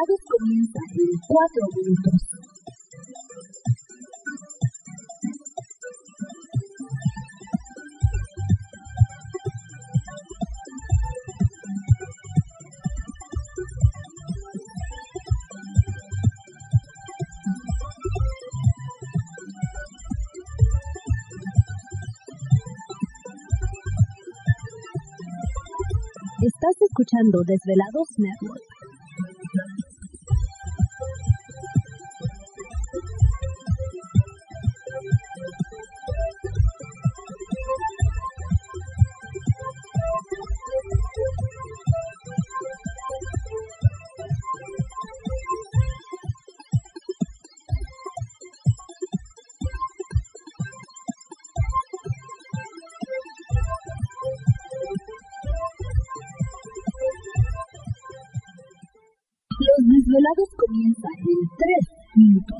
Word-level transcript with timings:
Desvelados 0.00 0.20
comienzan 0.24 0.82
en 0.94 1.10
cuatro 1.28 1.62
minutos. 1.76 2.14
Estás 26.42 26.76
escuchando 26.80 27.42
Desvelados 27.44 28.08
Network. 28.16 28.70
Los 60.10 60.18
desvelados 60.18 60.50
comienzan 60.56 61.16
en 61.22 61.40
tres 61.56 61.82
minutos. 62.16 62.59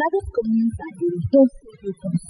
Desvelados 0.00 0.30
comienzan 0.32 0.86
en 1.00 1.30
dos 1.30 1.50
minutos. 1.82 2.29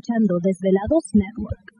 Escuchando 0.00 0.38
Desvelados 0.40 1.14
Network. 1.14 1.79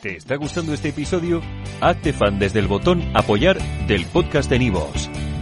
¿Te 0.00 0.16
está 0.16 0.36
gustando 0.36 0.74
este 0.74 0.90
episodio? 0.90 1.40
Hazte 1.80 2.12
fan 2.12 2.38
desde 2.38 2.58
el 2.60 2.68
botón 2.68 3.02
Apoyar 3.14 3.58
del 3.86 4.04
podcast 4.06 4.50
de 4.50 4.58
Nivos. 4.58 5.08